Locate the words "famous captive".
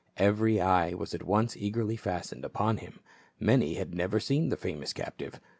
4.57-5.39